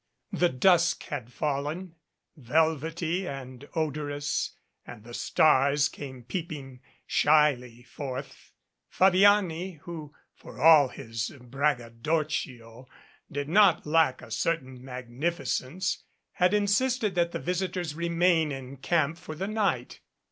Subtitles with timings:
[0.33, 1.93] The dusk had fallen,
[2.35, 8.51] velvety and odorous, and the stars came peeping shyly forth.
[8.89, 12.87] Fabiani, who for all his braggadocio
[13.31, 19.19] did not lack a certain magnificence, had in sisted that the visitors remain in camp
[19.19, 19.99] for the night.